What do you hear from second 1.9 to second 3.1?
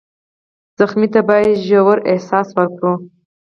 احساس ورکړو.